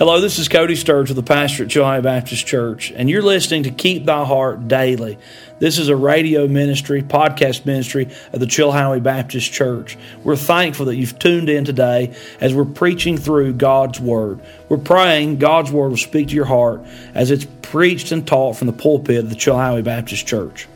Hello, 0.00 0.18
this 0.18 0.38
is 0.38 0.48
Cody 0.48 0.76
Sturge 0.76 1.10
with 1.10 1.16
the 1.16 1.22
pastor 1.22 1.64
at 1.64 1.68
Chilhowee 1.68 2.02
Baptist 2.02 2.46
Church, 2.46 2.90
and 2.90 3.10
you're 3.10 3.20
listening 3.20 3.64
to 3.64 3.70
Keep 3.70 4.06
Thy 4.06 4.24
Heart 4.24 4.66
Daily. 4.66 5.18
This 5.58 5.76
is 5.76 5.88
a 5.88 5.94
radio 5.94 6.48
ministry, 6.48 7.02
podcast 7.02 7.66
ministry 7.66 8.08
of 8.32 8.40
the 8.40 8.46
Chilhowee 8.46 9.02
Baptist 9.02 9.52
Church. 9.52 9.98
We're 10.24 10.36
thankful 10.36 10.86
that 10.86 10.96
you've 10.96 11.18
tuned 11.18 11.50
in 11.50 11.66
today 11.66 12.16
as 12.40 12.54
we're 12.54 12.64
preaching 12.64 13.18
through 13.18 13.52
God's 13.52 14.00
Word. 14.00 14.40
We're 14.70 14.78
praying 14.78 15.36
God's 15.36 15.70
Word 15.70 15.90
will 15.90 15.98
speak 15.98 16.28
to 16.28 16.34
your 16.34 16.46
heart 16.46 16.80
as 17.14 17.30
it's 17.30 17.46
preached 17.60 18.10
and 18.10 18.26
taught 18.26 18.56
from 18.56 18.68
the 18.68 18.72
pulpit 18.72 19.18
of 19.18 19.28
the 19.28 19.36
Chilhowee 19.36 19.84
Baptist 19.84 20.26
Church. 20.26 20.66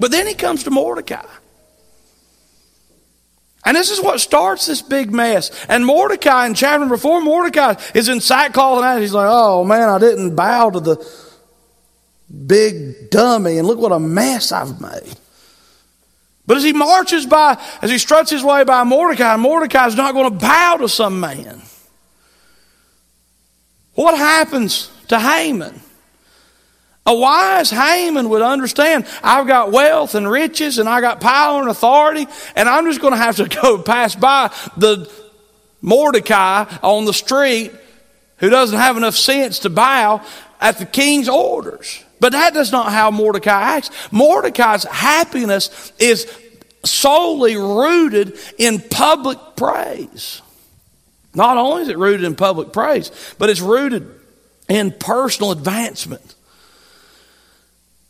But 0.00 0.10
then 0.10 0.26
he 0.26 0.34
comes 0.34 0.64
to 0.64 0.72
Mordecai. 0.72 1.24
And 3.66 3.76
this 3.76 3.90
is 3.90 4.00
what 4.00 4.20
starts 4.20 4.66
this 4.66 4.80
big 4.80 5.12
mess. 5.12 5.50
And 5.68 5.84
Mordecai 5.84 6.46
in 6.46 6.54
chapter 6.54 6.78
number 6.78 6.96
four, 6.96 7.20
Mordecai 7.20 7.74
is 7.94 8.08
in 8.08 8.20
sackcloth 8.20 8.78
and 8.78 8.86
ashes. 8.86 9.02
He's 9.02 9.12
like, 9.12 9.28
oh 9.28 9.64
man, 9.64 9.88
I 9.88 9.98
didn't 9.98 10.36
bow 10.36 10.70
to 10.70 10.80
the 10.80 11.26
big 12.46 13.10
dummy, 13.10 13.58
and 13.58 13.66
look 13.66 13.78
what 13.78 13.92
a 13.92 13.98
mess 13.98 14.52
I've 14.52 14.80
made. 14.80 15.16
But 16.46 16.58
as 16.58 16.62
he 16.62 16.72
marches 16.72 17.26
by, 17.26 17.60
as 17.82 17.90
he 17.90 17.98
struts 17.98 18.30
his 18.30 18.44
way 18.44 18.62
by 18.62 18.84
Mordecai, 18.84 19.34
Mordecai's 19.36 19.96
not 19.96 20.14
going 20.14 20.30
to 20.30 20.38
bow 20.38 20.76
to 20.76 20.88
some 20.88 21.18
man. 21.18 21.60
What 23.94 24.16
happens 24.16 24.92
to 25.08 25.18
Haman? 25.18 25.80
A 27.06 27.14
wise 27.14 27.70
Haman 27.70 28.28
would 28.28 28.42
understand 28.42 29.06
I've 29.22 29.46
got 29.46 29.70
wealth 29.70 30.14
and 30.14 30.28
riches 30.28 30.78
and 30.78 30.88
I 30.88 31.00
got 31.00 31.20
power 31.20 31.60
and 31.60 31.70
authority, 31.70 32.26
and 32.56 32.68
I'm 32.68 32.84
just 32.86 33.00
going 33.00 33.12
to 33.12 33.18
have 33.18 33.36
to 33.36 33.48
go 33.62 33.78
pass 33.80 34.14
by 34.14 34.52
the 34.76 35.10
Mordecai 35.80 36.64
on 36.82 37.04
the 37.04 37.12
street 37.12 37.72
who 38.38 38.50
doesn't 38.50 38.78
have 38.78 38.96
enough 38.96 39.14
sense 39.14 39.60
to 39.60 39.70
bow 39.70 40.20
at 40.60 40.78
the 40.78 40.86
king's 40.86 41.28
orders. 41.28 42.02
But 42.18 42.32
that 42.32 42.56
is 42.56 42.72
not 42.72 42.92
how 42.92 43.10
Mordecai 43.10 43.76
acts. 43.76 43.90
Mordecai's 44.10 44.84
happiness 44.84 45.92
is 45.98 46.30
solely 46.84 47.56
rooted 47.56 48.38
in 48.58 48.80
public 48.80 49.38
praise. 49.56 50.42
Not 51.34 51.58
only 51.58 51.82
is 51.82 51.88
it 51.88 51.98
rooted 51.98 52.24
in 52.24 52.34
public 52.34 52.72
praise, 52.72 53.10
but 53.38 53.50
it's 53.50 53.60
rooted 53.60 54.08
in 54.68 54.90
personal 54.92 55.52
advancement. 55.52 56.35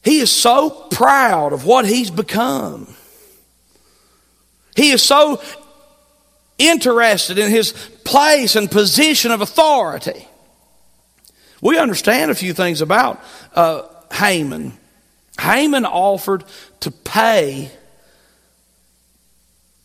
He 0.07 0.21
is 0.21 0.31
so 0.31 0.71
proud 0.71 1.53
of 1.53 1.65
what 1.65 1.85
he's 1.85 2.13
become. 2.13 2.95
He 4.77 4.93
is 4.93 5.03
so 5.03 5.43
interested 6.59 7.39
in 7.39 7.51
his 7.51 7.73
place 8.05 8.55
and 8.55 8.71
position 8.71 9.33
of 9.33 9.41
authority. 9.41 10.29
We 11.61 11.77
understand 11.77 12.31
a 12.31 12.37
few 12.37 12.53
things 12.53 12.83
about 12.83 13.21
uh, 13.53 13.83
Haman. 14.13 14.75
Haman 15.41 15.85
offered 15.85 16.45
to 16.81 16.93
pay 16.93 17.73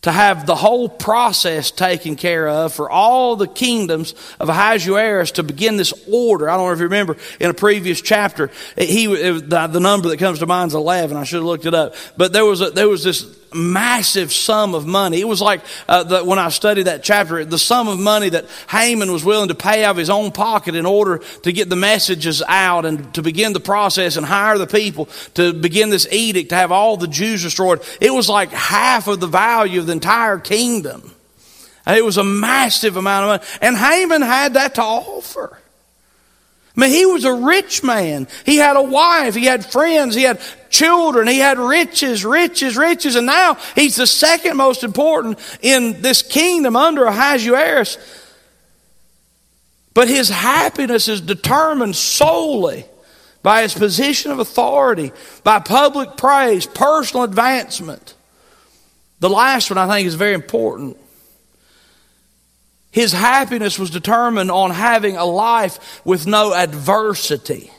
to 0.02 0.12
have 0.12 0.46
the 0.46 0.56
whole 0.56 0.90
process 0.90 1.70
taken 1.70 2.16
care 2.16 2.48
of 2.48 2.74
for 2.74 2.90
all 2.90 3.36
the 3.36 3.48
kingdoms 3.48 4.16
of 4.40 4.50
Ahasuerus 4.50 5.32
to 5.34 5.44
begin 5.44 5.78
this 5.78 5.94
order. 6.12 6.50
I 6.50 6.58
don't 6.58 6.68
know 6.68 6.74
if 6.74 6.80
you 6.80 6.86
remember 6.86 7.18
in 7.40 7.50
a 7.50 7.54
previous 7.54 8.02
chapter, 8.02 8.50
he 8.78 9.06
the, 9.06 9.68
the 9.68 9.80
number 9.80 10.10
that 10.10 10.18
comes 10.18 10.40
to 10.40 10.48
mind 10.48 10.70
is 10.70 10.76
eleven. 10.76 11.18
I 11.18 11.24
should 11.24 11.38
have 11.38 11.46
looked 11.46 11.66
it 11.66 11.74
up, 11.74 11.96
but 12.18 12.34
there 12.34 12.46
was 12.46 12.62
a, 12.62 12.72
there 12.72 12.90
was 12.90 13.04
this 13.04 13.26
massive 13.54 14.32
sum 14.32 14.76
of 14.76 14.86
money. 14.86 15.20
It 15.20 15.28
was 15.28 15.42
like 15.42 15.62
uh, 15.88 16.04
the, 16.04 16.24
when 16.24 16.40
I 16.40 16.50
studied 16.50 16.84
that 16.84 17.04
chapter, 17.04 17.44
the 17.44 17.58
sum 17.58 17.88
of 17.88 18.00
money 18.00 18.30
that 18.30 18.46
Haman 18.70 19.12
was 19.12 19.26
willing 19.26 19.50
to 19.50 19.56
pay 19.56 19.84
out 19.84 19.92
of 19.92 19.98
his 19.98 20.10
own 20.10 20.32
pocket 20.32 20.76
in 20.76 20.86
order 20.86 21.22
to 21.44 21.52
get 21.52 21.70
the 21.70 21.76
messages 21.76 22.42
out 22.48 22.86
and 22.86 23.14
to 23.14 23.22
begin 23.22 23.54
the 23.54 23.60
process 23.60 24.18
and 24.18 24.26
hire 24.26 24.58
the 24.58 24.68
people 24.68 25.10
to 25.34 25.54
begin 25.54 25.90
this 25.90 26.08
edict 26.12 26.50
to 26.50 26.56
have 26.56 26.72
all 26.72 26.98
the 26.98 27.08
Jews 27.08 27.44
destroyed. 27.44 27.82
It 28.00 28.12
was 28.12 28.30
like 28.30 28.52
half 28.52 29.08
of 29.08 29.20
the 29.20 29.28
value 29.28 29.80
of 29.80 29.88
the 29.88 29.94
entire 29.94 30.38
kingdom. 30.38 31.14
And 31.86 31.98
it 31.98 32.06
was 32.06 32.18
a 32.18 32.24
massive 32.24 32.96
amount 32.96 33.24
of 33.24 33.42
money. 33.42 33.60
And 33.62 33.76
Haman 33.76 34.22
had 34.22 34.54
that 34.54 34.76
to 34.76 34.84
offer. 34.84 35.58
I 36.76 36.80
mean, 36.80 36.92
he 36.92 37.06
was 37.06 37.26
a 37.26 37.34
rich 37.34 37.84
man. 37.84 38.28
He 38.46 38.58
had 38.58 38.78
a 38.78 38.84
wife. 38.84 39.36
He 39.36 39.46
had 39.46 39.66
friends. 39.66 40.16
He 40.16 40.24
had 40.24 40.40
children. 40.72 41.28
He 41.28 41.38
had 41.38 41.60
riches, 41.60 42.26
riches, 42.26 42.76
riches. 42.76 43.16
And 43.16 43.28
now 43.28 43.58
he's 43.76 43.98
the 43.98 44.08
second 44.08 44.58
most 44.58 44.84
important 44.84 45.38
in 45.62 46.02
this 46.02 46.24
kingdom 46.24 46.76
under 46.76 47.06
Ahasuerus. 47.06 47.98
But 49.94 50.08
his 50.08 50.30
happiness 50.30 51.08
is 51.08 51.22
determined 51.22 51.96
solely 51.96 52.86
by 53.44 53.64
his 53.64 53.74
position 53.74 54.32
of 54.32 54.40
authority, 54.40 55.12
by 55.44 55.60
public 55.60 56.16
praise, 56.16 56.66
personal 56.66 57.24
advancement. 57.24 58.16
The 59.20 59.30
last 59.30 59.70
one 59.70 59.78
I 59.78 59.88
think 59.88 60.08
is 60.08 60.16
very 60.16 60.34
important. 60.34 60.98
His 62.92 63.14
happiness 63.14 63.80
was 63.80 63.90
determined 63.90 64.52
on 64.52 64.72
having 64.72 65.16
a 65.16 65.26
life 65.26 66.02
with 66.06 66.28
no 66.28 66.54
adversity. 66.54 67.72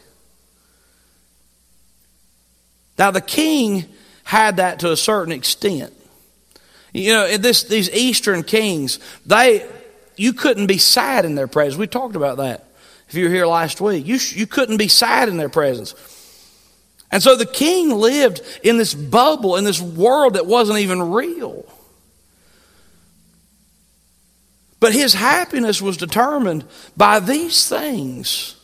Now, 3.02 3.10
the 3.10 3.20
king 3.20 3.86
had 4.22 4.58
that 4.58 4.78
to 4.78 4.92
a 4.92 4.96
certain 4.96 5.32
extent. 5.32 5.92
You 6.92 7.12
know, 7.14 7.36
this, 7.36 7.64
these 7.64 7.90
Eastern 7.90 8.44
kings, 8.44 9.00
they, 9.26 9.68
you 10.16 10.32
couldn't 10.32 10.68
be 10.68 10.78
sad 10.78 11.24
in 11.24 11.34
their 11.34 11.48
presence. 11.48 11.76
We 11.76 11.88
talked 11.88 12.14
about 12.14 12.36
that 12.36 12.64
if 13.08 13.16
you 13.16 13.24
were 13.24 13.34
here 13.34 13.48
last 13.48 13.80
week. 13.80 14.06
You, 14.06 14.20
you 14.36 14.46
couldn't 14.46 14.76
be 14.76 14.86
sad 14.86 15.28
in 15.28 15.36
their 15.36 15.48
presence. 15.48 15.96
And 17.10 17.20
so 17.20 17.34
the 17.34 17.44
king 17.44 17.90
lived 17.90 18.40
in 18.62 18.76
this 18.76 18.94
bubble, 18.94 19.56
in 19.56 19.64
this 19.64 19.80
world 19.80 20.34
that 20.34 20.46
wasn't 20.46 20.78
even 20.78 21.10
real. 21.10 21.64
But 24.78 24.92
his 24.92 25.12
happiness 25.12 25.82
was 25.82 25.96
determined 25.96 26.64
by 26.96 27.18
these 27.18 27.68
things. 27.68 28.61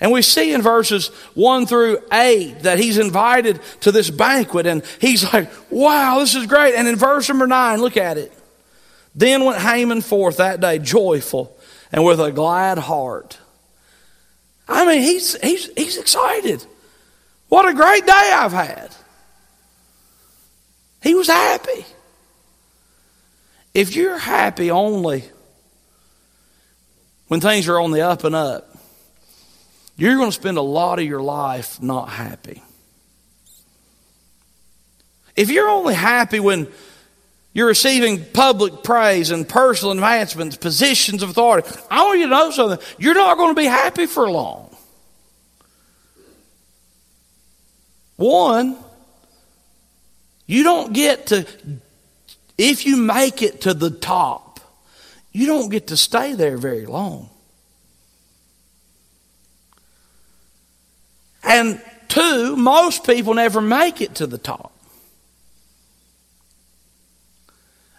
And 0.00 0.12
we 0.12 0.22
see 0.22 0.52
in 0.52 0.62
verses 0.62 1.08
1 1.34 1.66
through 1.66 1.98
8 2.12 2.60
that 2.60 2.78
he's 2.78 2.98
invited 2.98 3.60
to 3.80 3.90
this 3.90 4.10
banquet 4.10 4.66
and 4.66 4.84
he's 5.00 5.24
like, 5.32 5.50
wow, 5.70 6.20
this 6.20 6.34
is 6.34 6.46
great. 6.46 6.74
And 6.74 6.86
in 6.86 6.96
verse 6.96 7.28
number 7.28 7.46
9, 7.46 7.80
look 7.80 7.96
at 7.96 8.16
it. 8.16 8.32
Then 9.14 9.44
went 9.44 9.60
Haman 9.60 10.02
forth 10.02 10.36
that 10.36 10.60
day 10.60 10.78
joyful 10.78 11.56
and 11.90 12.04
with 12.04 12.20
a 12.20 12.30
glad 12.30 12.78
heart. 12.78 13.38
I 14.68 14.86
mean, 14.86 15.02
he's, 15.02 15.40
he's, 15.40 15.70
he's 15.76 15.96
excited. 15.96 16.64
What 17.48 17.68
a 17.68 17.74
great 17.74 18.06
day 18.06 18.32
I've 18.34 18.52
had. 18.52 18.94
He 21.02 21.14
was 21.14 21.26
happy. 21.26 21.86
If 23.74 23.96
you're 23.96 24.18
happy 24.18 24.70
only 24.70 25.24
when 27.28 27.40
things 27.40 27.68
are 27.68 27.80
on 27.80 27.92
the 27.92 28.02
up 28.02 28.24
and 28.24 28.34
up, 28.34 28.67
you're 29.98 30.16
going 30.16 30.30
to 30.30 30.34
spend 30.34 30.56
a 30.56 30.62
lot 30.62 31.00
of 31.00 31.04
your 31.04 31.20
life 31.20 31.82
not 31.82 32.08
happy. 32.08 32.62
If 35.34 35.50
you're 35.50 35.68
only 35.68 35.94
happy 35.94 36.38
when 36.38 36.68
you're 37.52 37.66
receiving 37.66 38.24
public 38.24 38.84
praise 38.84 39.32
and 39.32 39.46
personal 39.46 39.92
advancements, 39.92 40.56
positions 40.56 41.24
of 41.24 41.30
authority, 41.30 41.68
I 41.90 42.04
want 42.04 42.20
you 42.20 42.26
to 42.26 42.30
know 42.30 42.50
something. 42.52 42.78
You're 42.96 43.14
not 43.14 43.36
going 43.36 43.54
to 43.54 43.60
be 43.60 43.66
happy 43.66 44.06
for 44.06 44.30
long. 44.30 44.74
One, 48.16 48.76
you 50.46 50.62
don't 50.62 50.92
get 50.92 51.26
to 51.28 51.44
if 52.56 52.86
you 52.86 52.96
make 52.96 53.42
it 53.42 53.62
to 53.62 53.74
the 53.74 53.90
top, 53.90 54.60
you 55.32 55.46
don't 55.46 55.70
get 55.70 55.88
to 55.88 55.96
stay 55.96 56.34
there 56.34 56.56
very 56.56 56.86
long. 56.86 57.30
And 61.48 61.80
two, 62.08 62.56
most 62.56 63.04
people 63.04 63.34
never 63.34 63.60
make 63.60 64.00
it 64.00 64.16
to 64.16 64.26
the 64.26 64.38
top. 64.38 64.72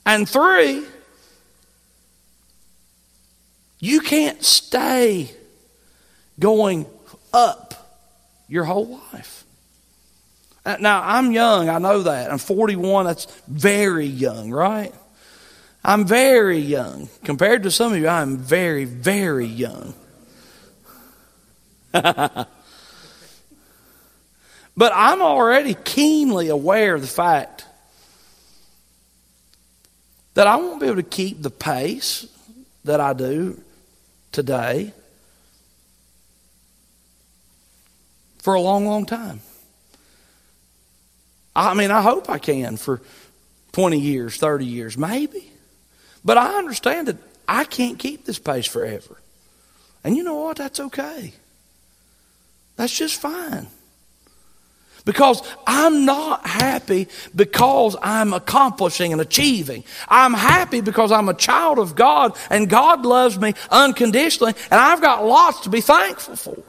And 0.05 0.29
three, 0.29 0.83
you 3.79 4.01
can't 4.01 4.43
stay 4.43 5.31
going 6.39 6.85
up 7.33 7.97
your 8.47 8.65
whole 8.65 8.99
life. 9.13 9.43
Now, 10.79 11.01
I'm 11.03 11.31
young, 11.31 11.69
I 11.69 11.79
know 11.79 12.03
that. 12.03 12.31
I'm 12.31 12.37
41, 12.37 13.05
that's 13.05 13.25
very 13.47 14.05
young, 14.05 14.51
right? 14.51 14.93
I'm 15.83 16.05
very 16.05 16.59
young. 16.59 17.09
Compared 17.23 17.63
to 17.63 17.71
some 17.71 17.93
of 17.93 17.99
you, 17.99 18.07
I'm 18.07 18.37
very, 18.37 18.85
very 18.85 19.47
young. 19.47 19.95
but 24.75 24.91
I'm 24.95 25.21
already 25.21 25.73
keenly 25.73 26.49
aware 26.49 26.95
of 26.95 27.01
the 27.01 27.07
fact 27.07 27.65
that 30.33 30.47
I 30.47 30.55
won't 30.55 30.79
be 30.79 30.87
able 30.87 30.97
to 30.97 31.03
keep 31.03 31.41
the 31.41 31.49
pace 31.49 32.27
that 32.85 33.01
I 33.01 33.13
do 33.13 33.61
today 34.31 34.93
for 38.39 38.53
a 38.53 38.61
long, 38.61 38.85
long 38.85 39.05
time. 39.05 39.41
I 41.55 41.73
mean, 41.73 41.91
I 41.91 42.01
hope 42.01 42.29
I 42.29 42.37
can 42.37 42.77
for 42.77 43.01
20 43.73 43.99
years, 43.99 44.37
30 44.37 44.65
years, 44.65 44.97
maybe. 44.97 45.51
But 46.23 46.37
I 46.37 46.57
understand 46.57 47.07
that 47.07 47.17
I 47.47 47.63
can't 47.65 47.99
keep 47.99 48.25
this 48.25 48.39
pace 48.39 48.65
forever. 48.65 49.17
And 50.03 50.15
you 50.15 50.23
know 50.23 50.35
what? 50.35 50.57
That's 50.57 50.79
okay. 50.79 51.33
That's 52.75 52.97
just 52.97 53.19
fine. 53.19 53.67
Because 55.05 55.41
I'm 55.65 56.05
not 56.05 56.45
happy 56.45 57.07
because 57.35 57.95
I'm 58.01 58.33
accomplishing 58.33 59.11
and 59.11 59.21
achieving. 59.21 59.83
I'm 60.07 60.33
happy 60.33 60.81
because 60.81 61.11
I'm 61.11 61.29
a 61.29 61.33
child 61.33 61.79
of 61.79 61.95
God 61.95 62.37
and 62.49 62.69
God 62.69 63.05
loves 63.05 63.39
me 63.39 63.53
unconditionally 63.71 64.53
and 64.69 64.79
I've 64.79 65.01
got 65.01 65.25
lots 65.25 65.61
to 65.61 65.69
be 65.69 65.81
thankful 65.81 66.35
for. 66.35 66.63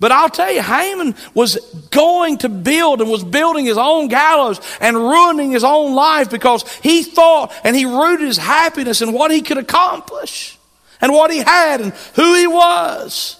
But 0.00 0.12
I'll 0.12 0.28
tell 0.28 0.52
you, 0.52 0.62
Haman 0.62 1.16
was 1.34 1.56
going 1.90 2.38
to 2.38 2.48
build 2.48 3.00
and 3.00 3.10
was 3.10 3.24
building 3.24 3.64
his 3.64 3.78
own 3.78 4.08
gallows 4.08 4.60
and 4.80 4.96
ruining 4.96 5.50
his 5.50 5.64
own 5.64 5.94
life 5.94 6.30
because 6.30 6.64
he 6.78 7.02
thought 7.02 7.52
and 7.64 7.74
he 7.74 7.84
rooted 7.84 8.26
his 8.26 8.38
happiness 8.38 9.02
in 9.02 9.12
what 9.12 9.32
he 9.32 9.42
could 9.42 9.58
accomplish 9.58 10.56
and 11.00 11.12
what 11.12 11.32
he 11.32 11.38
had 11.38 11.80
and 11.80 11.92
who 12.14 12.34
he 12.34 12.46
was. 12.46 13.37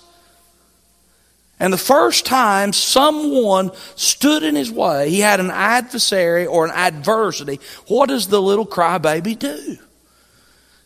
And 1.60 1.72
the 1.72 1.78
first 1.78 2.24
time 2.24 2.72
someone 2.72 3.72
stood 3.96 4.42
in 4.42 4.54
his 4.54 4.70
way, 4.70 5.10
he 5.10 5.20
had 5.20 5.40
an 5.40 5.50
adversary 5.50 6.46
or 6.46 6.64
an 6.64 6.70
adversity, 6.70 7.60
what 7.88 8.08
does 8.08 8.28
the 8.28 8.40
little 8.40 8.66
crybaby 8.66 9.38
do? 9.38 9.78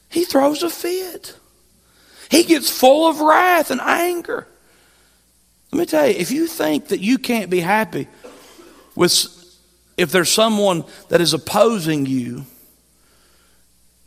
He 0.08 0.24
throws 0.24 0.62
a 0.62 0.70
fit. 0.70 1.36
He 2.30 2.44
gets 2.44 2.70
full 2.70 3.06
of 3.06 3.20
wrath 3.20 3.70
and 3.70 3.80
anger. 3.80 4.46
Let 5.70 5.78
me 5.78 5.86
tell 5.86 6.06
you, 6.06 6.14
if 6.14 6.30
you 6.30 6.46
think 6.46 6.88
that 6.88 7.00
you 7.00 7.18
can't 7.18 7.50
be 7.50 7.60
happy 7.60 8.08
with 8.94 9.12
if 9.96 10.10
there's 10.10 10.30
someone 10.30 10.84
that 11.08 11.20
is 11.20 11.34
opposing 11.34 12.06
you, 12.06 12.44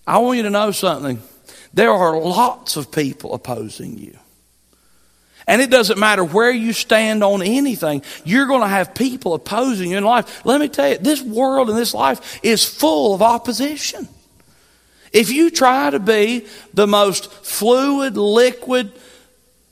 I 0.07 0.17
want 0.17 0.37
you 0.37 0.43
to 0.43 0.49
know 0.49 0.71
something. 0.71 1.21
There 1.73 1.91
are 1.91 2.19
lots 2.19 2.75
of 2.75 2.91
people 2.91 3.33
opposing 3.33 3.97
you. 3.97 4.17
And 5.47 5.61
it 5.61 5.69
doesn't 5.69 5.99
matter 5.99 6.23
where 6.23 6.51
you 6.51 6.73
stand 6.73 7.23
on 7.23 7.43
anything, 7.43 8.01
you're 8.23 8.47
going 8.47 8.61
to 8.61 8.67
have 8.67 8.95
people 8.95 9.33
opposing 9.33 9.91
you 9.91 9.97
in 9.97 10.03
life. 10.03 10.43
Let 10.45 10.59
me 10.59 10.67
tell 10.67 10.89
you, 10.89 10.97
this 10.97 11.21
world 11.21 11.69
and 11.69 11.77
this 11.77 11.93
life 11.93 12.39
is 12.43 12.65
full 12.65 13.13
of 13.13 13.21
opposition. 13.21 14.07
If 15.13 15.29
you 15.29 15.49
try 15.49 15.91
to 15.91 15.99
be 15.99 16.45
the 16.73 16.87
most 16.87 17.31
fluid, 17.31 18.17
liquid, 18.17 18.91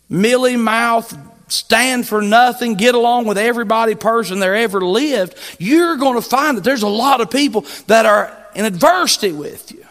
milly 0.10 0.56
mouth, 0.56 1.18
stand 1.48 2.08
for 2.08 2.22
nothing, 2.22 2.76
get 2.76 2.96
along 2.96 3.26
with 3.26 3.38
everybody 3.38 3.96
person 3.96 4.40
there 4.40 4.56
ever 4.56 4.80
lived, 4.80 5.36
you're 5.60 5.98
going 5.98 6.16
to 6.16 6.22
find 6.22 6.58
that 6.58 6.64
there's 6.64 6.84
a 6.84 6.88
lot 6.88 7.20
of 7.20 7.30
people 7.30 7.66
that 7.88 8.06
are 8.06 8.36
in 8.56 8.66
adversity 8.66 9.32
with 9.32 9.72
you. 9.72 9.86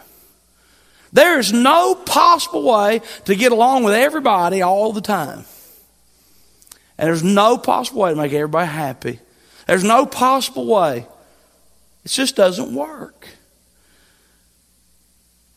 There 1.11 1.37
is 1.37 1.53
no 1.53 1.93
possible 1.93 2.63
way 2.63 3.01
to 3.25 3.35
get 3.35 3.51
along 3.51 3.83
with 3.83 3.93
everybody 3.93 4.61
all 4.61 4.93
the 4.93 5.01
time. 5.01 5.45
And 6.97 7.07
there's 7.07 7.23
no 7.23 7.57
possible 7.57 8.01
way 8.01 8.11
to 8.11 8.15
make 8.15 8.33
everybody 8.33 8.67
happy. 8.67 9.19
There's 9.67 9.83
no 9.83 10.05
possible 10.05 10.65
way. 10.65 11.07
It 12.05 12.09
just 12.09 12.35
doesn't 12.35 12.73
work. 12.73 13.27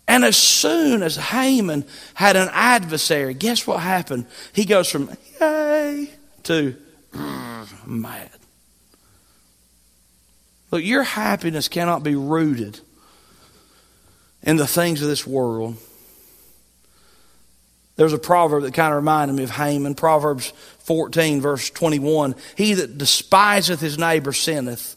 And 0.08 0.24
as 0.24 0.36
soon 0.36 1.02
as 1.02 1.16
Haman 1.16 1.84
had 2.14 2.36
an 2.36 2.48
adversary, 2.52 3.34
guess 3.34 3.66
what 3.66 3.80
happened? 3.80 4.26
He 4.52 4.64
goes 4.64 4.88
from 4.88 5.10
yay 5.40 6.10
to 6.44 6.76
mad. 7.84 8.30
Look, 10.70 10.84
your 10.84 11.02
happiness 11.02 11.68
cannot 11.68 12.02
be 12.02 12.14
rooted 12.14 12.80
in 14.42 14.56
the 14.56 14.66
things 14.66 15.02
of 15.02 15.08
this 15.08 15.26
world. 15.26 15.76
There's 17.96 18.12
a 18.12 18.18
proverb 18.18 18.62
that 18.62 18.74
kind 18.74 18.92
of 18.92 18.96
reminded 18.96 19.34
me 19.34 19.42
of 19.42 19.50
Haman. 19.50 19.94
Proverbs 19.94 20.52
14, 20.80 21.40
verse 21.40 21.70
21. 21.70 22.34
He 22.54 22.74
that 22.74 22.98
despiseth 22.98 23.80
his 23.80 23.98
neighbor 23.98 24.32
sinneth, 24.32 24.96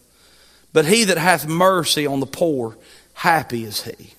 but 0.74 0.86
he 0.86 1.06
that 1.06 1.18
hath 1.18 1.48
mercy 1.48 2.06
on 2.06 2.19
the 2.19 2.25
poor, 2.25 2.78
happy 3.13 3.63
is 3.63 3.84
he. 3.84 4.13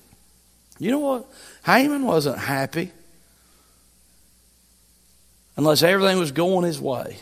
You 0.79 0.91
know 0.91 0.99
what? 0.99 1.27
Haman 1.67 2.07
wasn't 2.07 2.39
happy 2.39 2.91
unless 5.57 5.83
everything 5.83 6.19
was 6.19 6.33
going 6.33 6.65
his 6.65 6.81
way. 6.81 7.19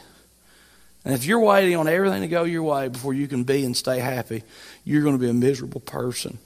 And 1.04 1.12
if 1.14 1.25
you're 1.25 1.40
waiting 1.40 1.75
on 1.75 1.88
everything 1.88 2.20
to 2.20 2.28
go 2.28 2.44
your 2.44 2.62
way 2.62 2.88
before 2.88 3.14
you 3.14 3.26
can 3.26 3.43
be 3.43 3.64
and 3.64 3.76
stay 3.76 3.99
happy, 3.99 4.44
you're 4.84 5.02
going 5.02 5.16
to 5.16 5.20
be 5.20 5.28
a 5.28 5.34
miserable 5.34 5.81
person. 5.81 6.38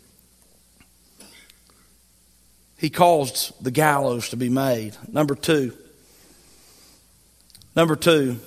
He 2.83 2.91
caused 2.91 3.63
the 3.63 3.71
gallows 3.71 4.31
to 4.31 4.37
be 4.37 4.49
made. 4.49 4.97
Number 5.07 5.37
two. 5.37 5.73
Number 7.77 7.95
two. 7.95 8.41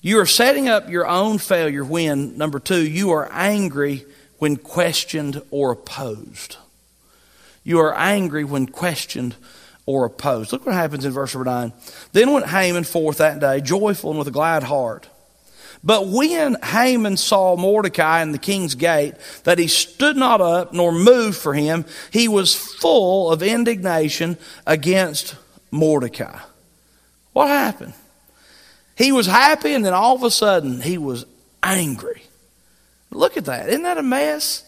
You 0.00 0.18
are 0.18 0.26
setting 0.26 0.68
up 0.68 0.88
your 0.88 1.06
own 1.06 1.38
failure 1.38 1.84
when, 1.84 2.36
number 2.36 2.58
two, 2.58 2.84
you 2.84 3.12
are 3.12 3.28
angry 3.30 4.04
when 4.38 4.56
questioned 4.56 5.40
or 5.52 5.70
opposed. 5.70 6.56
You 7.62 7.78
are 7.78 7.96
angry 7.96 8.42
when 8.42 8.66
questioned 8.66 9.36
or 9.86 10.04
opposed. 10.04 10.52
Look 10.52 10.66
what 10.66 10.74
happens 10.74 11.04
in 11.04 11.12
verse 11.12 11.32
number 11.32 11.48
9. 11.48 11.72
Then 12.10 12.32
went 12.32 12.48
Haman 12.48 12.82
forth 12.82 13.18
that 13.18 13.38
day, 13.38 13.60
joyful 13.60 14.10
and 14.10 14.18
with 14.18 14.26
a 14.26 14.32
glad 14.32 14.64
heart. 14.64 15.08
But 15.84 16.08
when 16.08 16.56
Haman 16.62 17.16
saw 17.16 17.56
Mordecai 17.56 18.22
in 18.22 18.32
the 18.32 18.38
king's 18.38 18.74
gate, 18.74 19.14
that 19.44 19.58
he 19.58 19.68
stood 19.68 20.16
not 20.16 20.40
up 20.40 20.72
nor 20.72 20.92
moved 20.92 21.36
for 21.36 21.54
him, 21.54 21.84
he 22.10 22.28
was 22.28 22.54
full 22.54 23.30
of 23.30 23.42
indignation 23.42 24.36
against 24.66 25.36
Mordecai. 25.70 26.38
What 27.32 27.48
happened? 27.48 27.94
He 28.96 29.12
was 29.12 29.26
happy, 29.26 29.74
and 29.74 29.84
then 29.84 29.94
all 29.94 30.16
of 30.16 30.24
a 30.24 30.30
sudden 30.30 30.80
he 30.80 30.98
was 30.98 31.24
angry. 31.62 32.22
Look 33.10 33.36
at 33.36 33.44
that. 33.44 33.68
Isn't 33.68 33.84
that 33.84 33.98
a 33.98 34.02
mess? 34.02 34.67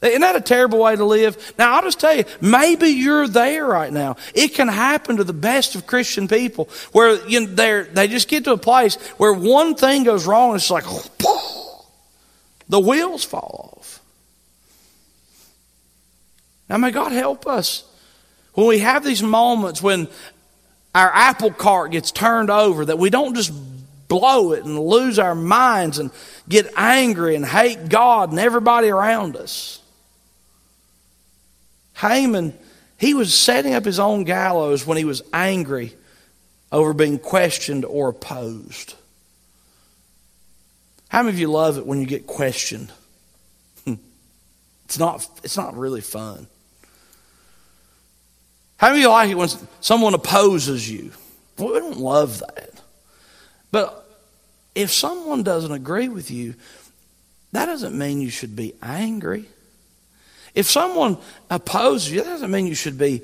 Isn't 0.00 0.20
that 0.20 0.36
a 0.36 0.40
terrible 0.40 0.78
way 0.78 0.94
to 0.94 1.04
live? 1.04 1.54
Now, 1.58 1.74
I'll 1.74 1.82
just 1.82 1.98
tell 1.98 2.14
you, 2.14 2.24
maybe 2.40 2.88
you're 2.88 3.26
there 3.26 3.66
right 3.66 3.92
now. 3.92 4.16
It 4.32 4.54
can 4.54 4.68
happen 4.68 5.16
to 5.16 5.24
the 5.24 5.32
best 5.32 5.74
of 5.74 5.88
Christian 5.88 6.28
people 6.28 6.68
where 6.92 7.26
you 7.26 7.40
know, 7.40 7.82
they 7.82 8.06
just 8.06 8.28
get 8.28 8.44
to 8.44 8.52
a 8.52 8.58
place 8.58 8.94
where 9.16 9.32
one 9.32 9.74
thing 9.74 10.04
goes 10.04 10.24
wrong, 10.24 10.50
and 10.50 10.56
it's 10.56 10.70
like, 10.70 10.84
oh, 10.86 11.86
the 12.68 12.78
wheels 12.78 13.24
fall 13.24 13.74
off. 13.76 14.00
Now, 16.68 16.76
may 16.76 16.92
God 16.92 17.10
help 17.10 17.46
us 17.46 17.84
when 18.54 18.68
we 18.68 18.78
have 18.80 19.04
these 19.04 19.22
moments 19.22 19.82
when 19.82 20.06
our 20.94 21.10
apple 21.12 21.50
cart 21.50 21.92
gets 21.92 22.12
turned 22.12 22.50
over 22.50 22.84
that 22.84 22.98
we 22.98 23.10
don't 23.10 23.34
just 23.34 23.52
blow 24.08 24.52
it 24.52 24.64
and 24.64 24.78
lose 24.78 25.18
our 25.18 25.34
minds 25.34 25.98
and 25.98 26.10
get 26.48 26.70
angry 26.76 27.36
and 27.36 27.44
hate 27.44 27.88
God 27.88 28.30
and 28.30 28.38
everybody 28.38 28.88
around 28.88 29.36
us. 29.36 29.80
Haman, 31.98 32.56
he 32.96 33.14
was 33.14 33.34
setting 33.34 33.74
up 33.74 33.84
his 33.84 33.98
own 33.98 34.24
gallows 34.24 34.86
when 34.86 34.96
he 34.96 35.04
was 35.04 35.22
angry 35.32 35.94
over 36.70 36.92
being 36.92 37.18
questioned 37.18 37.84
or 37.84 38.08
opposed. 38.10 38.94
How 41.08 41.22
many 41.22 41.34
of 41.34 41.40
you 41.40 41.48
love 41.48 41.78
it 41.78 41.86
when 41.86 42.00
you 42.00 42.06
get 42.06 42.26
questioned? 42.26 42.92
Hmm. 43.84 43.94
It's 44.84 44.98
not, 44.98 45.28
it's 45.42 45.56
not 45.56 45.76
really 45.76 46.00
fun. 46.00 46.46
How 48.76 48.88
many 48.88 49.00
of 49.00 49.02
you 49.02 49.08
like 49.08 49.30
it 49.30 49.34
when 49.34 49.48
someone 49.80 50.14
opposes 50.14 50.88
you? 50.88 51.10
Well, 51.58 51.72
we 51.72 51.80
don't 51.80 51.98
love 51.98 52.40
that. 52.40 52.80
But 53.72 54.08
if 54.74 54.92
someone 54.92 55.42
doesn't 55.42 55.72
agree 55.72 56.08
with 56.08 56.30
you, 56.30 56.54
that 57.52 57.66
doesn't 57.66 57.96
mean 57.98 58.20
you 58.20 58.30
should 58.30 58.54
be 58.54 58.74
angry. 58.82 59.46
If 60.58 60.68
someone 60.68 61.18
opposes 61.48 62.10
you, 62.10 62.20
that 62.20 62.30
doesn't 62.30 62.50
mean 62.50 62.66
you 62.66 62.74
should 62.74 62.98
be 62.98 63.22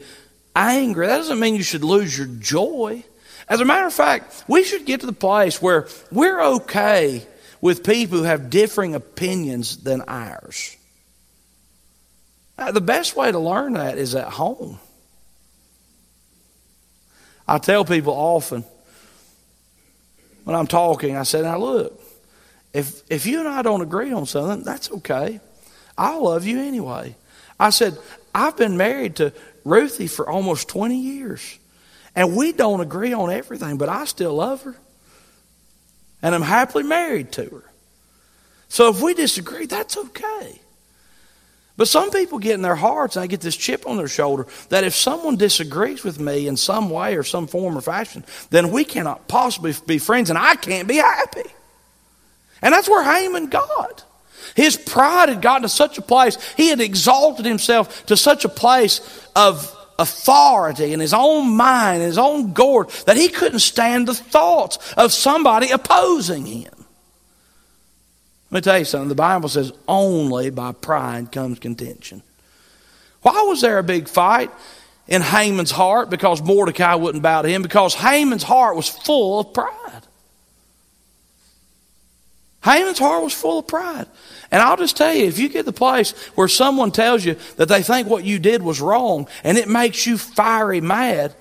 angry. 0.54 1.08
That 1.08 1.16
doesn't 1.16 1.40
mean 1.40 1.56
you 1.56 1.64
should 1.64 1.82
lose 1.82 2.16
your 2.16 2.28
joy. 2.28 3.02
As 3.48 3.60
a 3.60 3.64
matter 3.64 3.88
of 3.88 3.92
fact, 3.92 4.44
we 4.46 4.62
should 4.62 4.86
get 4.86 5.00
to 5.00 5.06
the 5.06 5.12
place 5.12 5.60
where 5.60 5.88
we're 6.12 6.40
okay 6.40 7.26
with 7.60 7.82
people 7.82 8.18
who 8.18 8.22
have 8.22 8.50
differing 8.50 8.94
opinions 8.94 9.78
than 9.78 10.02
ours. 10.02 10.76
Now, 12.56 12.70
the 12.70 12.80
best 12.80 13.16
way 13.16 13.32
to 13.32 13.38
learn 13.40 13.72
that 13.72 13.98
is 13.98 14.14
at 14.14 14.28
home. 14.28 14.78
I 17.48 17.58
tell 17.58 17.84
people 17.84 18.12
often 18.12 18.64
when 20.44 20.54
I'm 20.54 20.68
talking, 20.68 21.16
I 21.16 21.24
say, 21.24 21.42
now 21.42 21.58
look, 21.58 22.00
if, 22.72 23.02
if 23.10 23.26
you 23.26 23.40
and 23.40 23.48
I 23.48 23.62
don't 23.62 23.80
agree 23.80 24.12
on 24.12 24.24
something, 24.24 24.62
that's 24.62 24.88
okay. 24.92 25.40
I 25.98 26.16
love 26.16 26.46
you 26.46 26.60
anyway. 26.60 27.16
I 27.58 27.70
said, 27.70 27.99
I've 28.34 28.56
been 28.56 28.76
married 28.76 29.16
to 29.16 29.32
Ruthie 29.64 30.06
for 30.06 30.28
almost 30.28 30.68
20 30.68 30.99
years. 30.99 31.58
And 32.16 32.37
we 32.37 32.52
don't 32.52 32.80
agree 32.80 33.12
on 33.12 33.30
everything, 33.30 33.76
but 33.76 33.88
I 33.88 34.04
still 34.04 34.34
love 34.34 34.62
her. 34.62 34.76
And 36.23 36.34
I'm 36.34 36.42
happily 36.42 36.84
married 36.84 37.32
to 37.32 37.44
her. 37.44 37.70
So 38.68 38.88
if 38.88 39.02
we 39.02 39.14
disagree, 39.14 39.66
that's 39.66 39.96
okay. 39.96 40.61
But 41.76 41.88
some 41.88 42.11
people 42.11 42.38
get 42.38 42.54
in 42.54 42.62
their 42.62 42.76
hearts, 42.76 43.16
and 43.16 43.25
they 43.25 43.28
get 43.28 43.40
this 43.40 43.56
chip 43.56 43.87
on 43.87 43.96
their 43.96 44.08
shoulder, 44.08 44.46
that 44.68 44.84
if 44.84 44.94
someone 44.94 45.37
disagrees 45.37 46.04
with 46.04 46.20
me 46.20 46.46
in 46.46 46.56
some 46.56 46.88
way 46.88 47.16
or 47.16 47.25
some 47.25 47.49
form 47.49 47.76
or 47.76 47.80
fashion, 47.80 48.25
then 48.50 48.70
we 48.70 48.84
cannot 48.84 49.26
possibly 49.26 49.75
be 49.87 49.99
friends, 49.99 50.30
and 50.30 50.38
I 50.38 50.54
can't 50.54 50.87
be 50.87 50.96
happy. 50.96 51.50
And 52.62 52.73
that's 52.73 52.88
where 52.88 53.02
Haman 53.02 53.49
got. 53.49 54.04
His 54.54 54.76
pride 54.76 55.28
had 55.28 55.42
gotten 55.42 55.62
to 55.62 55.68
such 55.68 55.98
a 55.98 56.02
place, 56.02 56.36
he 56.56 56.68
had 56.68 56.80
exalted 56.80 57.46
himself 57.46 58.06
to 58.06 58.16
such 58.16 58.44
a 58.44 58.48
place 58.48 59.00
of 59.34 59.70
authority 59.98 60.92
in 60.92 61.00
his 61.00 61.14
own 61.14 61.56
mind, 61.56 62.02
in 62.02 62.08
his 62.08 62.18
own 62.18 62.52
gourd, 62.52 62.90
that 63.06 63.16
he 63.16 63.28
couldn't 63.28 63.60
stand 63.60 64.08
the 64.08 64.14
thoughts 64.14 64.78
of 64.94 65.12
somebody 65.12 65.70
opposing 65.70 66.46
him. 66.46 66.72
Let 68.50 68.58
me 68.58 68.60
tell 68.60 68.78
you 68.78 68.84
something. 68.84 69.08
The 69.08 69.14
Bible 69.14 69.48
says 69.48 69.72
only 69.88 70.50
by 70.50 70.72
pride 70.72 71.32
comes 71.32 71.58
contention. 71.58 72.22
Why 73.22 73.42
was 73.48 73.60
there 73.60 73.78
a 73.78 73.82
big 73.82 74.06
fight 74.06 74.50
in 75.08 75.22
Haman's 75.22 75.70
heart? 75.70 76.10
Because 76.10 76.42
Mordecai 76.42 76.94
wouldn't 76.94 77.22
bow 77.22 77.42
to 77.42 77.48
him. 77.48 77.62
Because 77.62 77.94
Haman's 77.94 78.42
heart 78.42 78.76
was 78.76 78.88
full 78.88 79.40
of 79.40 79.52
pride. 79.54 79.83
Haman's 82.64 82.99
heart 82.99 83.23
was 83.23 83.35
full 83.35 83.59
of 83.59 83.66
pride. 83.66 84.06
And 84.50 84.62
I'll 84.62 84.76
just 84.76 84.97
tell 84.97 85.12
you, 85.12 85.26
if 85.26 85.38
you 85.38 85.49
get 85.50 85.66
the 85.66 85.73
place 85.73 86.12
where 86.35 86.49
someone 86.49 86.92
tells 86.92 87.25
you 87.25 87.37
that 87.56 87.68
they 87.68 87.83
think 87.83 88.09
what 88.09 88.25
you 88.25 88.38
did 88.38 88.62
was 88.62 88.80
wrong 88.80 89.28
and 89.42 89.59
it 89.59 89.68
makes 89.68 90.06
you 90.06 90.16
fiery 90.16 90.80
mad, 90.80 91.35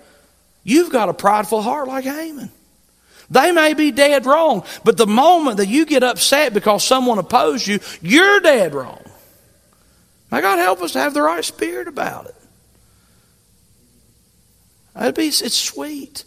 you've 0.63 0.91
got 0.91 1.09
a 1.09 1.13
prideful 1.13 1.61
heart 1.61 1.87
like 1.87 2.03
Haman. 2.03 2.51
They 3.29 3.53
may 3.53 3.73
be 3.73 3.91
dead 3.91 4.25
wrong, 4.25 4.65
but 4.83 4.97
the 4.97 5.07
moment 5.07 5.57
that 5.57 5.67
you 5.67 5.85
get 5.85 6.03
upset 6.03 6.53
because 6.53 6.83
someone 6.83 7.19
opposed 7.19 7.67
you, 7.67 7.79
you're 8.01 8.41
dead 8.41 8.73
wrong. 8.73 9.01
May 10.29 10.41
God 10.41 10.57
help 10.57 10.81
us 10.81 10.91
to 10.91 10.99
have 10.99 11.13
the 11.13 11.21
right 11.21 11.45
spirit 11.45 11.87
about 11.87 12.25
it. 12.25 12.35
Be, 15.15 15.27
it's 15.27 15.55
sweet. 15.55 16.25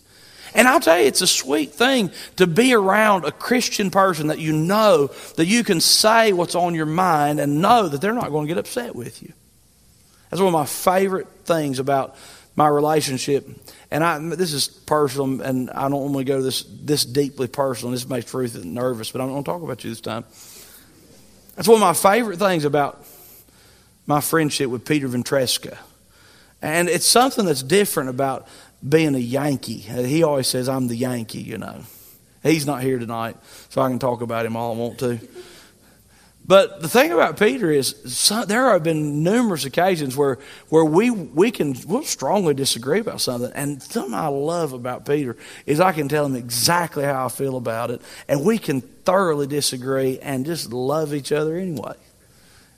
And 0.57 0.67
I'll 0.67 0.81
tell 0.81 0.99
you, 0.99 1.05
it's 1.05 1.21
a 1.21 1.27
sweet 1.27 1.75
thing 1.75 2.11
to 2.37 2.47
be 2.47 2.73
around 2.73 3.27
a 3.27 3.31
Christian 3.31 3.91
person 3.91 4.29
that 4.29 4.39
you 4.39 4.55
know 4.55 5.09
that 5.37 5.45
you 5.45 5.63
can 5.63 5.81
say 5.81 6.33
what's 6.33 6.55
on 6.55 6.75
your 6.75 6.87
mind 6.87 7.41
and 7.41 7.61
know 7.61 7.89
that 7.89 8.01
they're 8.01 8.15
not 8.15 8.31
going 8.31 8.47
to 8.47 8.55
get 8.55 8.59
upset 8.59 8.97
with 8.97 9.23
you. 9.23 9.35
That's 10.31 10.41
one 10.41 10.49
of 10.49 10.55
my 10.55 10.65
favorite 10.65 11.29
things 11.45 11.79
about 11.79 12.17
my 12.57 12.69
relationship. 12.69 13.47
And 13.91 14.03
I, 14.03 14.19
this 14.19 14.55
is 14.55 14.67
personal, 14.67 15.43
and 15.43 15.69
I 15.71 15.83
don't 15.83 15.91
normally 15.91 16.25
go 16.25 16.41
this 16.41 16.63
this 16.63 17.05
deeply 17.05 17.49
personal. 17.49 17.93
This 17.93 18.09
makes 18.09 18.33
Ruth 18.33 18.65
nervous, 18.65 19.13
but 19.13 19.21
I'm 19.21 19.29
going 19.29 19.45
to 19.45 19.49
talk 19.49 19.63
about 19.63 19.85
you 19.85 19.91
this 19.91 20.01
time. 20.01 20.25
That's 21.55 21.69
one 21.69 21.77
of 21.77 21.81
my 21.83 21.93
favorite 21.93 22.39
things 22.39 22.65
about 22.65 23.05
my 24.07 24.23
friendship 24.23 24.71
with 24.71 24.87
Peter 24.87 25.07
Ventresca. 25.07 25.77
And 26.67 26.89
it's 26.89 27.07
something 27.07 27.45
that's 27.45 27.63
different 27.63 28.11
about 28.11 28.49
being 28.87 29.15
a 29.15 29.19
Yankee. 29.19 29.79
He 29.79 30.25
always 30.25 30.49
says, 30.49 30.69
I'm 30.69 30.89
the 30.89 30.97
Yankee, 30.97 31.39
you 31.39 31.59
know. 31.59 31.83
He's 32.43 32.67
not 32.67 32.83
here 32.83 32.99
tonight, 32.99 33.37
so 33.69 33.81
I 33.81 33.89
can 33.89 34.01
talk 34.01 34.21
about 34.21 34.45
him 34.45 34.57
all 34.57 34.73
I 34.73 34.77
want 34.77 34.99
to. 34.99 35.21
But 36.45 36.83
the 36.83 36.89
thing 36.89 37.13
about 37.13 37.39
Peter 37.39 37.71
is, 37.71 37.95
some, 38.13 38.49
there 38.49 38.73
have 38.73 38.83
been 38.83 39.23
numerous 39.23 39.65
occasions 39.65 40.17
where, 40.17 40.39
where 40.69 40.85
we, 40.85 41.11
we 41.11 41.53
can 41.53 41.77
we'll 41.87 42.03
strongly 42.03 42.53
disagree 42.53 42.99
about 42.99 43.21
something. 43.21 43.53
And 43.55 43.81
something 43.81 44.15
I 44.15 44.27
love 44.27 44.73
about 44.73 45.07
Peter 45.07 45.37
is 45.67 45.79
I 45.79 45.93
can 45.93 46.09
tell 46.09 46.27
him 46.27 46.35
exactly 46.35 47.05
how 47.05 47.27
I 47.27 47.29
feel 47.29 47.57
about 47.57 47.93
it, 47.93 48.03
and 48.27 48.45
we 48.45 48.59
can 48.59 48.81
thoroughly 48.81 49.47
disagree 49.47 50.19
and 50.19 50.45
just 50.45 50.73
love 50.73 51.15
each 51.15 51.31
other 51.31 51.57
anyway. 51.57 51.95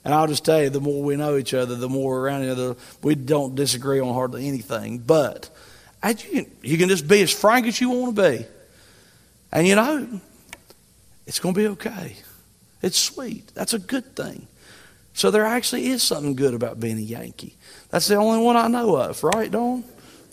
And 0.09 0.15
I'll 0.15 0.27
just 0.27 0.43
tell 0.43 0.63
you, 0.63 0.71
the 0.71 0.81
more 0.81 1.03
we 1.03 1.17
know 1.17 1.37
each 1.37 1.53
other, 1.53 1.75
the 1.75 1.87
more 1.87 2.13
we're 2.13 2.23
around 2.23 2.45
each 2.45 2.51
other, 2.53 2.77
we 3.03 3.15
don't 3.15 3.55
disagree 3.55 4.01
on 4.01 4.15
hardly 4.15 4.49
anything. 4.49 5.01
But 5.01 5.51
you 6.03 6.15
can, 6.15 6.51
you 6.63 6.79
can 6.79 6.89
just 6.89 7.07
be 7.07 7.21
as 7.21 7.31
frank 7.31 7.67
as 7.67 7.79
you 7.79 7.91
want 7.91 8.17
to 8.17 8.23
be. 8.23 8.47
And 9.53 9.67
you 9.67 9.75
know, 9.75 10.21
it's 11.27 11.39
going 11.39 11.55
to 11.55 11.61
be 11.61 11.67
okay. 11.67 12.17
It's 12.81 12.97
sweet. 12.97 13.49
That's 13.49 13.75
a 13.75 13.79
good 13.79 14.17
thing. 14.17 14.47
So 15.13 15.31
there 15.31 15.45
actually 15.45 15.89
is 15.89 16.03
something 16.03 16.37
good 16.37 16.55
about 16.55 16.81
being 16.81 16.97
a 16.97 17.03
Yankee. 17.03 17.59
That's 17.91 18.09
the 18.09 18.15
only 18.15 18.43
one 18.43 18.57
I 18.57 18.67
know 18.67 18.97
of, 18.97 19.23
right, 19.23 19.51
Dawn? 19.51 19.85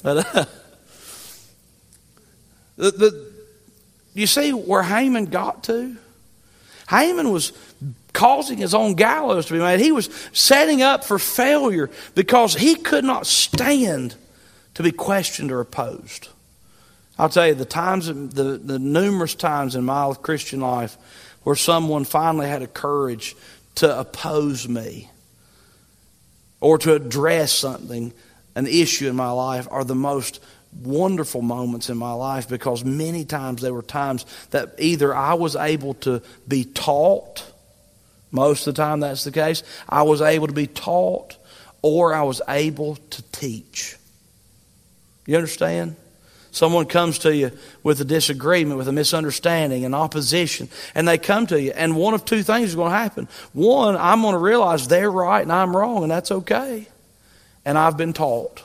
But 0.02 0.26
uh, 0.34 0.46
the, 2.78 2.92
the, 2.92 3.32
you 4.14 4.26
see 4.26 4.54
where 4.54 4.84
Haman 4.84 5.26
got 5.26 5.66
to? 5.66 5.98
Haman 6.90 7.30
was 7.32 7.52
causing 8.16 8.58
his 8.58 8.74
own 8.74 8.96
gallows 8.96 9.46
to 9.46 9.54
be 9.54 9.60
made. 9.60 9.80
He 9.80 9.92
was 9.92 10.10
setting 10.34 10.82
up 10.82 11.04
for 11.04 11.20
failure 11.20 11.92
because 12.16 12.56
he 12.56 12.76
could 12.76 13.04
not 13.04 13.28
stand 13.28 14.16
to 14.74 14.82
be 14.82 14.92
questioned 14.92 15.52
or 15.52 15.60
opposed. 15.60 16.30
I'll 17.20 17.30
tell 17.30 17.48
you, 17.48 17.54
the 17.54 17.66
times, 17.66 18.08
the, 18.08 18.60
the 18.62 18.80
numerous 18.80 19.36
times 19.36 19.76
in 19.76 19.86
my 19.86 20.14
Christian 20.22 20.62
life 20.62 20.98
where 21.44 21.56
someone 21.56 22.06
finally 22.06 22.48
had 22.48 22.62
a 22.62 22.68
courage 22.68 23.36
to 23.76 24.00
oppose 24.00 24.68
me 24.68 25.10
or 26.60 26.78
to 26.80 26.94
address 26.96 27.52
something, 27.52 28.12
an 28.56 28.66
issue 28.66 29.08
in 29.08 29.16
my 29.16 29.32
life, 29.32 29.68
are 29.70 29.84
the 29.84 29.96
most 29.96 30.42
wonderful 30.84 31.42
moments 31.42 31.90
in 31.90 31.98
my 31.98 32.12
life 32.12 32.50
because 32.50 32.84
many 32.84 33.24
times 33.24 33.62
there 33.62 33.74
were 33.74 33.82
times 33.82 34.26
that 34.50 34.74
either 34.78 35.16
I 35.16 35.36
was 35.36 35.56
able 35.56 35.94
to 35.96 36.22
be 36.48 36.66
taught, 36.66 37.46
most 38.36 38.68
of 38.68 38.76
the 38.76 38.82
time 38.82 39.00
that's 39.00 39.24
the 39.24 39.32
case, 39.32 39.64
I 39.90 40.04
was 40.04 40.22
able 40.22 40.48
to 40.48 40.54
be 40.54 40.68
taught, 40.68 41.38
or 41.82 42.14
I 42.14 42.24
was 42.24 42.42
able 42.48 42.96
to 42.96 43.22
teach. 43.32 43.98
You 45.26 45.38
understand? 45.38 45.96
Someone 46.52 46.86
comes 46.86 47.20
to 47.20 47.36
you 47.36 47.52
with 47.84 48.00
a 48.00 48.06
disagreement, 48.06 48.78
with 48.78 48.88
a 48.88 48.94
misunderstanding, 48.94 49.84
an 49.84 49.94
opposition, 49.94 50.70
and 50.94 51.06
they 51.06 51.18
come 51.18 51.48
to 51.48 51.62
you, 51.62 51.72
and 51.76 51.98
one 51.98 52.14
of 52.14 52.24
two 52.24 52.44
things 52.44 52.70
is 52.70 52.76
going 52.76 52.92
to 52.92 52.98
happen. 52.98 53.28
One, 53.52 53.98
I'm 53.98 54.22
going 54.22 54.36
to 54.36 54.40
realize 54.40 54.88
they're 54.88 55.12
right 55.12 55.42
and 55.42 55.52
I'm 55.52 55.76
wrong, 55.76 56.04
and 56.04 56.12
that's 56.12 56.32
okay. 56.32 56.88
And 57.66 57.78
I've 57.78 57.98
been 57.98 58.14
taught. 58.14 58.64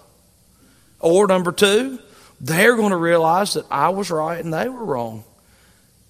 Or 1.00 1.26
number 1.26 1.50
two, 1.50 1.98
they're 2.40 2.76
going 2.76 2.90
to 2.90 2.96
realize 2.96 3.54
that 3.54 3.66
I 3.70 3.88
was 3.88 4.10
right 4.10 4.42
and 4.42 4.54
they 4.54 4.68
were 4.68 4.84
wrong, 4.84 5.24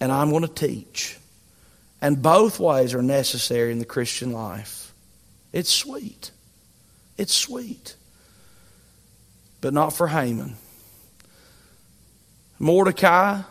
and 0.01 0.13
I'm 0.13 0.31
going 0.31 0.43
to 0.43 0.49
teach. 0.49 1.17
And 2.01 2.23
both 2.23 2.59
ways 2.59 2.95
are 2.95 3.03
necessary 3.03 3.73
in 3.73 3.79
the 3.79 3.85
Christian 3.85 4.33
life. 4.33 4.93
It's 5.53 5.71
sweet. 5.71 6.31
It's 7.19 7.35
sweet. 7.35 7.95
But 9.61 9.75
not 9.75 9.91
for 9.91 10.09
Haman. 10.09 10.57
Mordecai 12.59 13.43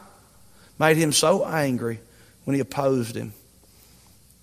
made 0.79 0.97
him 0.97 1.11
so 1.11 1.45
angry 1.45 1.99
when 2.45 2.55
he 2.55 2.61
opposed 2.61 3.15
him 3.15 3.33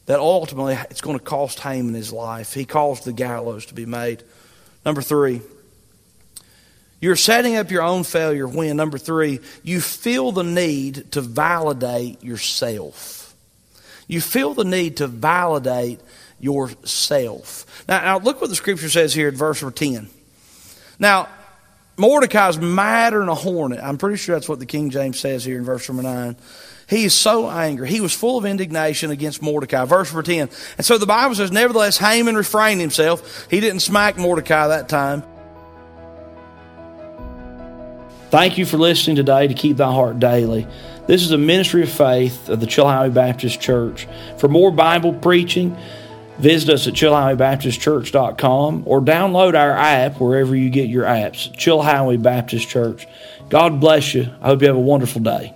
that 0.06 0.20
ultimately 0.20 0.74
it's 0.90 1.00
going 1.00 1.18
to 1.18 1.24
cost 1.24 1.60
Haman 1.60 1.94
his 1.94 2.12
life. 2.12 2.54
He 2.54 2.64
caused 2.64 3.04
the 3.04 3.12
gallows 3.12 3.66
to 3.66 3.74
be 3.74 3.86
made. 3.86 4.22
Number 4.84 5.02
three, 5.02 5.40
you're 7.00 7.16
setting 7.16 7.56
up 7.56 7.70
your 7.70 7.82
own 7.82 8.04
failure 8.04 8.46
when, 8.46 8.76
number 8.76 8.98
three, 8.98 9.40
you 9.62 9.80
feel 9.80 10.32
the 10.32 10.44
need 10.44 11.12
to 11.12 11.20
validate 11.20 12.22
yourself. 12.22 13.25
You 14.06 14.20
feel 14.20 14.54
the 14.54 14.64
need 14.64 14.98
to 14.98 15.06
validate 15.06 16.00
yourself. 16.38 17.84
Now, 17.88 18.02
now 18.02 18.18
look 18.18 18.40
what 18.40 18.50
the 18.50 18.56
scripture 18.56 18.88
says 18.88 19.14
here 19.14 19.28
in 19.28 19.34
verse 19.34 19.64
10. 19.74 20.08
Now, 20.98 21.28
Mordecai's 21.96 22.58
madder 22.58 23.20
than 23.20 23.28
a 23.28 23.34
hornet. 23.34 23.80
I'm 23.82 23.98
pretty 23.98 24.16
sure 24.16 24.36
that's 24.36 24.48
what 24.48 24.58
the 24.58 24.66
King 24.66 24.90
James 24.90 25.18
says 25.18 25.44
here 25.44 25.56
in 25.56 25.64
verse 25.64 25.88
number 25.88 26.02
9. 26.02 26.36
He 26.88 27.04
is 27.04 27.14
so 27.14 27.50
angry. 27.50 27.88
He 27.88 28.00
was 28.00 28.12
full 28.12 28.38
of 28.38 28.44
indignation 28.44 29.10
against 29.10 29.42
Mordecai. 29.42 29.84
Verse 29.86 30.08
number 30.12 30.22
10. 30.22 30.50
And 30.76 30.86
so 30.86 30.98
the 30.98 31.06
Bible 31.06 31.34
says, 31.34 31.50
Nevertheless, 31.50 31.98
Haman 31.98 32.36
refrained 32.36 32.80
himself. 32.80 33.48
He 33.50 33.60
didn't 33.60 33.80
smack 33.80 34.18
Mordecai 34.18 34.68
that 34.68 34.88
time. 34.88 35.24
Thank 38.30 38.58
you 38.58 38.66
for 38.66 38.76
listening 38.76 39.16
today 39.16 39.46
to 39.46 39.54
Keep 39.54 39.76
Thy 39.76 39.92
Heart 39.92 40.18
Daily. 40.18 40.66
This 41.06 41.22
is 41.22 41.30
a 41.30 41.38
ministry 41.38 41.82
of 41.82 41.90
faith 41.90 42.48
of 42.48 42.60
the 42.60 42.66
Chilhowee 42.66 43.14
Baptist 43.14 43.60
Church. 43.60 44.08
For 44.38 44.48
more 44.48 44.70
Bible 44.70 45.12
preaching, 45.12 45.76
Visit 46.38 46.74
us 46.74 46.86
at 46.86 46.94
chilhoweebaptistchurch.com 46.94 48.82
or 48.84 49.00
download 49.00 49.58
our 49.58 49.72
app 49.72 50.20
wherever 50.20 50.54
you 50.54 50.68
get 50.68 50.88
your 50.88 51.04
apps. 51.04 51.50
Chilhowee 51.52 52.20
Baptist 52.20 52.68
Church. 52.68 53.06
God 53.48 53.80
bless 53.80 54.14
you. 54.14 54.28
I 54.42 54.48
hope 54.48 54.60
you 54.60 54.68
have 54.68 54.76
a 54.76 54.80
wonderful 54.80 55.22
day. 55.22 55.55